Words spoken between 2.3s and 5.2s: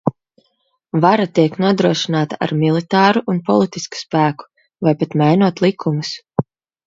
ar militāru un politisku spēku, vai pat